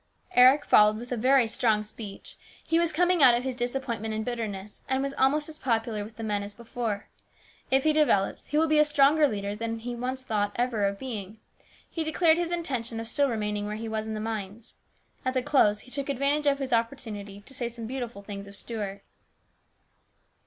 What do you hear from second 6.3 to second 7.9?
as before. If